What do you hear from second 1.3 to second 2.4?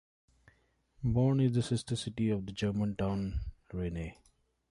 is the sister city